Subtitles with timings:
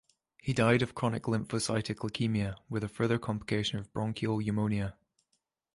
[0.41, 4.95] He died of chronic lymphocytic leukaemia, with a further complication of bronchial pneumonia.